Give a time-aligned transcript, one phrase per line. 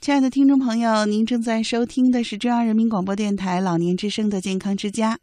[0.00, 5.18] 亲爱的听众朋友，您正在收听的是中央人民广播电台老年之声的健康之家。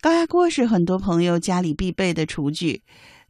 [0.00, 2.82] 高压锅是很多朋友家里必备的厨具。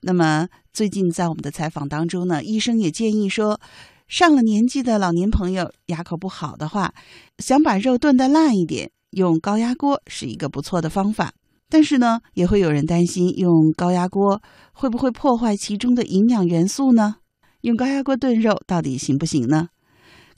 [0.03, 3.61] 那么最近在我们的采访当中呢，医生也建议说，
[4.07, 6.95] 上了年纪的老年朋友牙口不好的话，
[7.39, 11.32] 想把肉炖得烂一点，用高压锅是一个不错的方法。
[11.69, 14.41] 但是呢，也会有人担心用高压锅
[14.73, 17.16] 会不会破坏其中的营养元素呢？
[17.62, 19.69] 用高压锅炖肉到底行不行呢？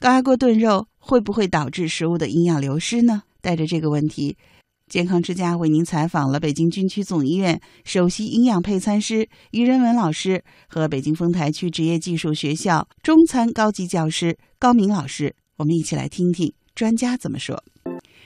[0.02, 3.24] 高压锅炖肉会不会导致食物的营养流失呢？
[3.42, 4.34] 带着这个问题，
[4.88, 17.62] 健康之家为您采访了北京军区总医院首席营养配餐师于仁文老师和北京丰台区职业技术学校中餐高级教师高明老师，我们一起来听听专家怎么说。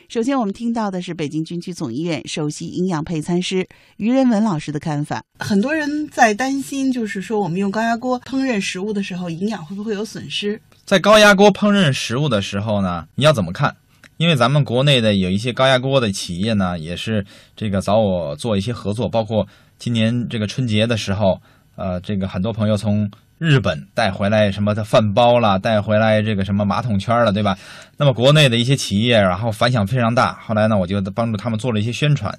[0.08, 3.66] 首先，我们听到的是北京军区总医院首席营养配餐师
[3.96, 5.24] 于仁文老师的看法。
[5.40, 10.60] 很多人在担心，就是说我们用高压锅烹饪食物的时候，营养会不会有损失？
[10.84, 13.74] 在高压锅烹饪食物的时候呢，你要怎么看？
[14.18, 17.24] 因为咱们国内的有一些高压锅的企业呢，也是
[17.56, 19.46] 这个找我做一些合作，包括
[19.78, 21.40] 今年这个春节的时候，
[21.76, 27.56] 呃，这个很多朋友从日本带回来什么的饭包了，带回来这个什么马桶圈了，对吧？
[27.96, 30.38] 那么国内的一些企业，然后反响非常大。
[30.46, 32.38] 后来呢，我就帮助他们做了一些宣传。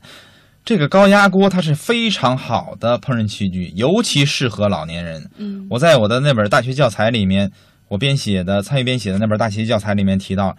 [0.63, 5.29] 这个高压锅它是非常好的烹饪器具，尤其适合老年人。
[5.37, 7.51] 嗯，我在我的那本大学教材里面。
[7.87, 10.55] 我编写的参与编写的那本大学教材里面提到，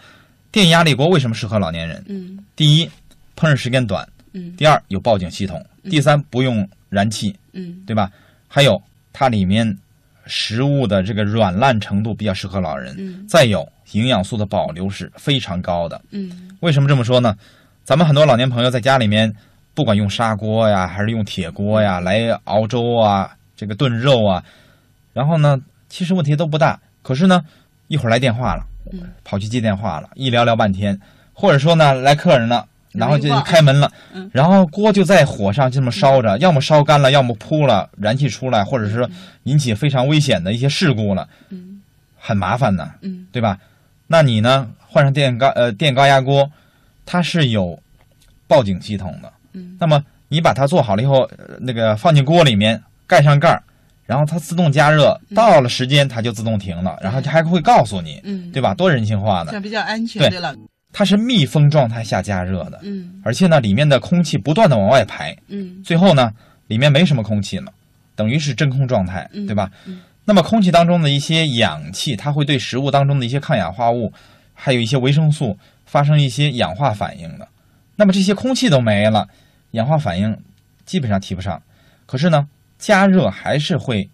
[0.52, 2.05] 电压力锅为什么适合老年人？
[2.08, 2.86] 嗯，第一，
[3.36, 5.58] 烹饪时间短；嗯，第二，有报警系统；
[5.91, 8.10] 第三，不用燃气，嗯，对吧？
[8.47, 8.80] 还有
[9.12, 9.77] 它里面
[10.27, 12.94] 食物的这个软烂程度比较适合老人。
[12.97, 16.00] 嗯，再有营养素的保留是非常高的。
[16.12, 17.34] 嗯，为什么这么说呢？
[17.84, 19.34] 咱们很多老年朋友在家里面，
[19.74, 24.42] 不管用砂锅呀，还是用铁锅呀来熬粥啊，这个炖肉啊，
[25.12, 26.80] 然后呢，其实问题都不大。
[27.06, 27.40] 可是呢，
[27.86, 28.66] 一会儿来电话了，
[29.22, 31.00] 跑去接电话了，一聊聊半天，
[31.32, 33.88] 或者说呢来客人了，然后就开门了，
[34.32, 39.08] 然后锅就在火上这么烧着，要么烧干了，要么扑了，燃气出来，或者是说
[39.44, 41.28] 引起非常危险的一些事故了，
[42.19, 42.91] 很麻烦的，
[43.31, 43.56] 对吧？
[44.08, 46.50] 那你呢换上电高呃电高压锅，
[47.04, 47.78] 它是有
[48.48, 49.32] 报警系统的，
[49.78, 53.62] 那么你把它做好了以后，那个放进锅里面，盖上盖儿。
[54.06, 58.72] 然后它自动加热，到了时间它就自动停了，然后还会告诉你，嗯，对吧？
[58.72, 60.55] 多人性化的，这比较安全，对了。
[60.93, 66.33] 它是密封状态下加热的，嗯，而且呢，里面的空气不断的往外排，嗯，最后呢，
[66.69, 67.71] 里面没什么空气了，
[68.15, 69.71] 等于是真空状态，对吧？
[70.25, 74.12] 那么空气当中的一些氧气，它会对食物当中的一些抗氧化物，
[74.55, 77.47] 还有一些维生素发生一些氧化反应的。
[77.97, 79.28] 那么这些空气都没了，
[79.73, 80.37] 氧化反应
[80.84, 81.61] 基本上提不上。
[82.06, 82.49] 可是呢？
[82.78, 84.09] 加热还是会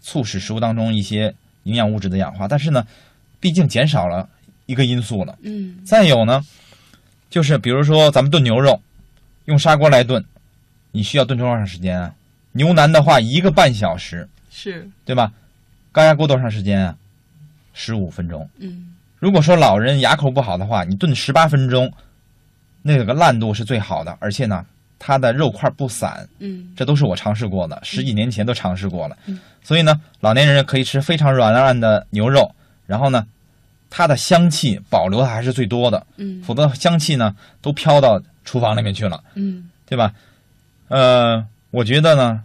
[0.00, 1.34] 促使食物当中一些
[1.64, 2.86] 营养物质的氧化，但是呢，
[3.40, 4.28] 毕竟减少了
[4.66, 5.36] 一个因素了。
[5.42, 5.84] 嗯。
[5.84, 6.44] 再有呢，
[7.28, 8.80] 就是比如说咱们炖牛肉，
[9.44, 10.24] 用砂锅来炖，
[10.92, 12.14] 你需要炖多长时间啊？
[12.52, 15.32] 牛腩的话，一个半小时，是对吧？
[15.92, 16.96] 高压锅多长时间啊？
[17.74, 18.48] 十五分钟。
[18.58, 18.94] 嗯。
[19.18, 21.92] 如果说老人牙口不好的话，你炖十八分钟，
[22.82, 24.64] 那个烂度是最好的，而且呢。
[24.98, 29.16] 它的肉块不散，嗯，这都是我尝试过的，十几年前都尝试过了，
[29.62, 32.50] 所以呢，老年人可以吃非常软烂的牛肉，
[32.86, 33.26] 然后呢，
[33.90, 40.12] 它的香气保留的还是最多的，嗯，否则香气呢都飘到厨房里面去了，嗯，对吧？
[40.88, 42.42] 呃，我觉得呢，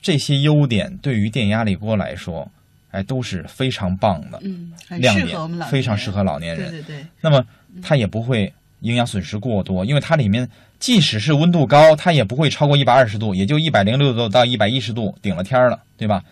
[0.00, 2.50] 这些优点对于电压力锅来说，
[2.92, 5.36] 哎，都是非常棒的，嗯，亮点
[5.68, 7.44] 非常适合老年人，对对对，那么
[7.82, 8.50] 它也不会
[8.80, 10.48] 营养损失过多，因为它里面。
[10.78, 16.22] 即使是温度高，它也不会超过一百二十度，也就一百零六度到一百一十度顶了天了，对吧？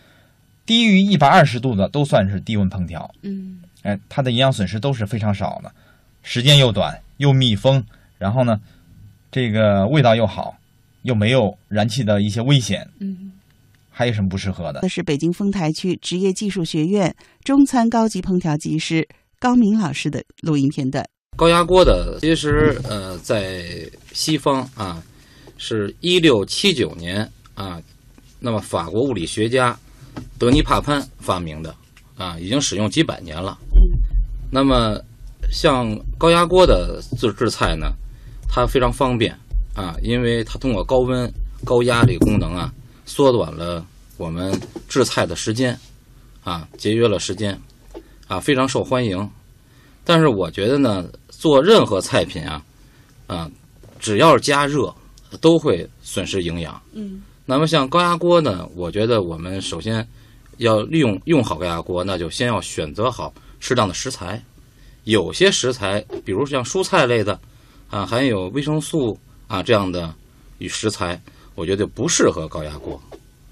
[0.64, 3.08] 低于一百二十度的都算是低温烹调。
[3.22, 5.72] 嗯，哎，它的营养损失都是非常少的，
[6.22, 7.84] 时间又短又密封，
[8.18, 8.60] 然后呢，
[9.30, 10.56] 这个味道又好，
[11.02, 12.88] 又没有燃气的一些危险。
[13.00, 13.32] 嗯，
[13.90, 14.80] 还有什么不适合的？
[14.80, 19.08] 这是北京丰台区职业技术学院中餐高级烹调技师
[19.38, 21.04] 高明老师的录音片段。
[21.36, 23.66] 高压锅的其实呃，在
[24.14, 25.02] 西方啊，
[25.58, 27.78] 是一六七九年啊，
[28.40, 29.78] 那么法国物理学家
[30.38, 31.74] 德尼帕潘发明的
[32.16, 33.58] 啊，已经使用几百年了。
[34.50, 34.98] 那么
[35.52, 37.92] 像高压锅的制制菜呢，
[38.48, 39.38] 它非常方便
[39.74, 41.30] 啊，因为它通过高温
[41.66, 42.72] 高压这个功能啊，
[43.04, 43.84] 缩短了
[44.16, 44.58] 我们
[44.88, 45.78] 制菜的时间
[46.44, 47.60] 啊，节约了时间
[48.26, 49.30] 啊，非常受欢迎。
[50.02, 51.04] 但是我觉得呢。
[51.46, 52.60] 做任何菜品啊，
[53.28, 53.48] 啊，
[54.00, 54.92] 只要是加热，
[55.40, 56.82] 都会损失营养。
[56.92, 57.22] 嗯。
[57.44, 60.04] 那么像高压锅呢，我觉得我们首先
[60.56, 64.42] 要利用用好高压锅，那就先要选择好适当的食材。
[65.04, 67.38] 有些食材，比如像蔬菜类的
[67.88, 69.16] 啊，含有维生素
[69.46, 70.12] 啊这样的
[70.58, 71.20] 与食材，
[71.54, 73.00] 我觉得不适合高压锅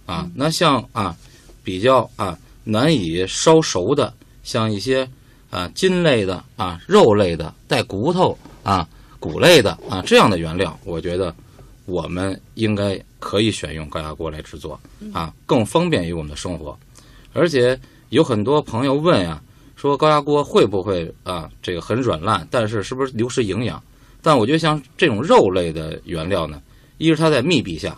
[0.05, 0.29] 啊。
[0.35, 1.17] 那像啊
[1.63, 4.13] 比较啊难以烧熟的，
[4.43, 5.09] 像一些
[5.55, 8.89] 啊筋类的啊肉类的带骨头啊
[9.21, 11.33] 骨类的啊这样的原料，我觉得
[11.87, 14.79] 我们应该可以选用高压锅来制作
[15.13, 16.77] 啊，更方便于我们的生活。
[17.33, 17.79] 而且
[18.09, 19.41] 有很多朋友问呀、
[19.77, 23.81] 说高压锅会不会啊这个很软烂，但是是不是流失营养？
[24.21, 26.61] 但我觉得像这种肉类的原料呢，
[26.99, 27.97] 一是它在密闭下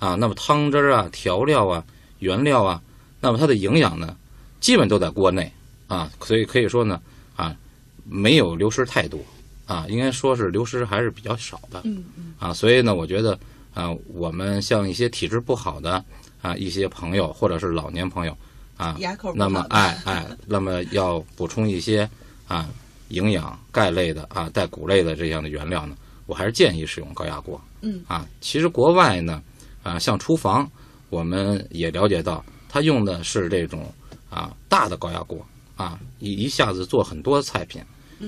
[0.00, 1.84] 啊，那么汤汁儿啊、调料啊、
[2.18, 2.82] 原料啊，
[3.20, 4.16] 那么它的营养呢，
[4.60, 5.52] 基本都在锅内
[5.88, 7.00] 啊，所以可以说呢
[7.36, 7.56] 啊，
[8.04, 9.20] 没有流失太多
[9.66, 11.82] 啊，应该说是流失还是比较少的。
[11.84, 13.38] 嗯嗯啊，所以呢，我觉得
[13.74, 16.04] 啊，我们像一些体质不好的
[16.42, 18.36] 啊一些朋友，或者是老年朋友
[18.76, 22.08] 啊，牙口不那么哎哎，那么要补充一些
[22.46, 22.68] 啊
[23.08, 25.96] 营养钙类的啊带骨类的这样的原料呢，
[26.26, 27.60] 我还是建议使用高压锅。
[27.82, 29.42] 嗯啊，其实国外呢
[29.82, 30.68] 啊，像厨房
[31.10, 33.92] 我们也了解到，它用的是这种
[34.28, 35.38] 啊大的高压锅
[35.76, 37.80] 啊，一一下子做很多菜品，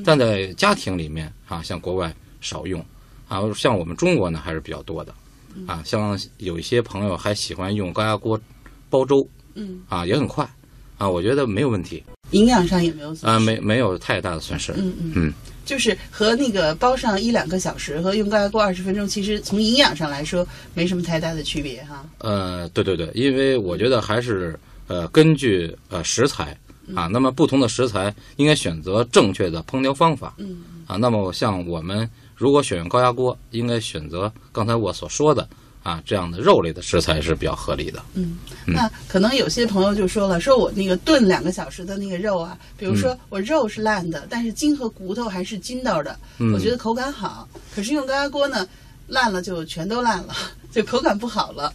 [0.04, 2.84] 但在家庭里面啊，像国外少用
[3.26, 5.12] 啊，像我们中国呢还是比较多的
[5.66, 8.38] 啊，像有一些朋友还喜欢用高压锅
[8.90, 10.48] 煲粥嗯，啊，也很快
[10.98, 14.72] 啊，我觉得没有问题营养上也没有损啊，没没有太大的损失。
[14.72, 15.32] 嗯嗯嗯，
[15.64, 22.04] 就是和那个煲上一两个小时和用高压锅二十分钟，其实从营养上来说没什么太大的区别哈。
[22.18, 24.58] 呃，对对对，因为我觉得还是
[24.88, 26.54] 呃根据呃食材
[26.94, 30.96] 啊，那么不同的食材应该选择正确的烹调方法嗯啊。
[30.96, 35.49] 那么像我们如果选用高压锅，应该选择刚才我所说的
[35.82, 38.02] 啊这样的肉类的食材是比较合理的。
[38.14, 47.49] 嗯，那可能有些朋友就说了，说我那个炖两个小时的那个肉啊，比如说我肉是烂的，但是筋和骨头还是筋道的，嗯我觉得口感好。
[47.75, 48.67] 可是用高压锅呢，
[49.06, 50.35] 烂了就全都烂了，
[50.70, 51.73] 就口感不好了。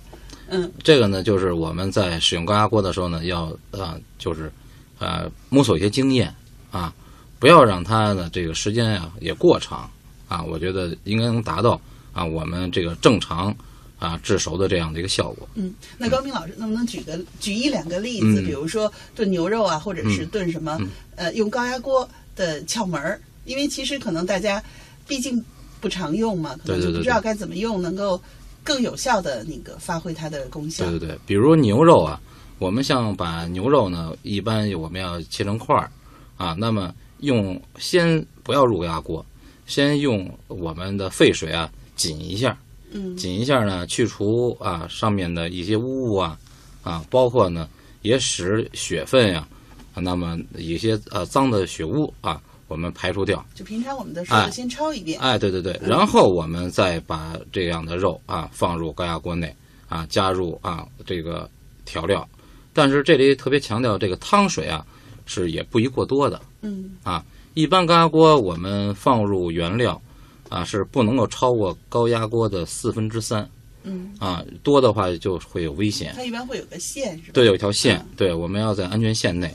[0.50, 4.52] 嗯这个呢，就是我们在使用高压锅的时候呢，要呃，就是
[5.00, 6.34] 呃摸索一些经验
[6.72, 6.94] 啊，
[7.40, 9.90] 不要让它的这个时间啊也过长
[10.28, 11.80] 啊，我觉得应该能达到
[12.14, 13.56] 啊我们这个正常
[14.00, 15.48] 啊制熟的这样的一个效果。
[15.56, 23.20] 嗯，那高明老师能不能举个举一两个例子，嗯比如说炖牛肉啊，或者是嗯炖什么，嗯呃，用高压锅的窍门儿？
[23.46, 24.64] 因为其实可能大家
[25.06, 25.44] 毕竟
[25.82, 28.20] 不常用嘛，可能就不知道该怎么用，能够
[28.64, 30.90] 更有效的那个发挥它的功效。
[30.90, 32.22] 对对对，比如牛肉啊，
[32.64, 35.92] 我们像把牛肉呢，一般我们要切成块儿
[36.38, 39.26] 啊，那么用先不要入高压锅，
[39.66, 42.58] 先用我们的沸水啊紧一下，
[42.94, 46.40] 嗯紧一下呢，去除啊上面的一些污物啊
[46.84, 47.68] 啊，包括呢
[48.02, 49.46] 也使血分呀、
[49.94, 53.46] 啊，那么一些呃脏的血污啊，我们排除掉。
[53.54, 55.20] 就平常我们的说的哎先焯一遍。
[55.20, 59.54] 哎，对对对，然后我们再把这样的肉啊放入高压锅内
[59.90, 61.50] 啊，加入啊这个
[61.84, 62.26] 调料，
[62.74, 64.86] 但是这里特别强调这个汤水啊
[65.26, 67.24] 是也不宜过多的嗯啊。
[67.54, 70.02] 一般高压锅我们放入原料
[70.50, 73.48] 啊是不能够超过高压锅的四分之三
[73.84, 76.14] 嗯，啊，多的话就会有危险。
[76.16, 77.32] 它一般会有个线是吧？
[77.34, 79.54] 对，有一条线嗯，对，我们要在安全线内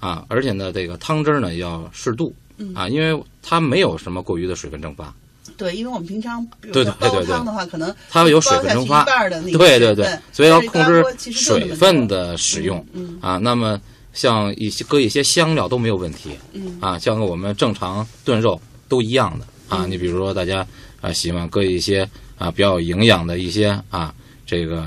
[0.00, 5.14] 啊，而且呢，这个汤汁儿呢要适度嗯啊，因为它没有什么过于的水分蒸发。
[5.58, 7.26] 对，因为我们平常比如煲对对对。
[7.26, 13.18] 汤的话，可能它有水分蒸发的那个对对对，所以要控制水分的使用嗯。
[13.20, 13.36] 啊。
[13.38, 13.78] 那么
[14.14, 16.78] 像一些搁一些香料都没有问题嗯。
[16.80, 19.84] 啊，像我们正常炖肉都一样的啊。
[19.84, 19.90] 嗯。
[19.90, 20.64] 你比如说大家
[21.00, 24.14] 啊喜欢搁一些啊比较有营养的一些啊
[24.46, 24.82] 这个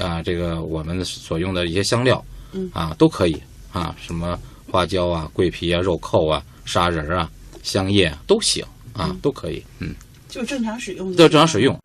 [0.00, 2.70] 啊这个我们所用的一些香料嗯。
[2.72, 3.36] 啊都可以
[3.72, 4.38] 啊，什么
[4.70, 7.30] 花椒啊、桂皮啊、肉蔻啊、砂仁儿啊、
[7.62, 8.62] 香叶啊都行
[8.92, 9.18] 啊嗯。
[9.22, 9.94] 都可以，嗯，
[10.32, 11.16] 就正常使用就。
[11.18, 11.78] 正常使用。